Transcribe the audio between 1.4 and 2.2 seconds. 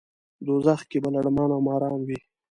او ماران وي.